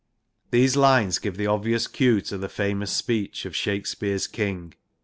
'These 0.49 0.75
lines 0.75 1.19
give 1.19 1.37
the 1.37 1.45
obvious 1.45 1.85
cue 1.85 2.21
to 2.21 2.37
the 2.39 2.49
famous 2.49 2.91
speech 2.91 3.45
of 3.45 3.55
Shakespeare's 3.55 4.25
King 4.25 4.73
(II. 4.75 4.79